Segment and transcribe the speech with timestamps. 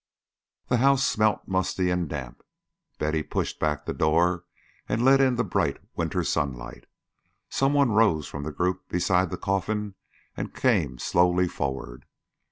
[0.67, 2.41] The house smelt musty and damp.
[2.97, 4.45] Betty pushed back the door
[4.89, 6.87] and let in the bright winter sunlight.
[7.49, 9.93] Some one rose from the group beside the coffin
[10.35, 12.05] and came slowly forward.